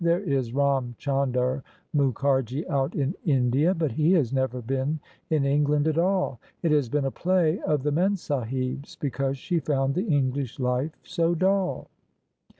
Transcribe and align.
There 0.03 0.21
is 0.23 0.51
Ram 0.51 0.95
Chandar 0.97 1.61
Mukharji 1.95 2.67
out 2.67 2.95
in 2.95 3.13
India, 3.23 3.75
but 3.75 3.91
he 3.91 4.13
has 4.13 4.33
never 4.33 4.59
been 4.59 4.99
in 5.29 5.45
England 5.45 5.87
at 5.87 5.99
all. 5.99 6.39
It 6.63 6.71
has 6.71 6.89
been 6.89 7.05
a 7.05 7.11
play 7.11 7.59
of 7.61 7.83
the 7.83 7.91
Memsahib's 7.91 8.95
because 8.95 9.37
she 9.37 9.59
found 9.59 9.93
the 9.93 10.07
English 10.07 10.59
life 10.59 10.93
80 11.05 11.35
dull." 11.35 11.87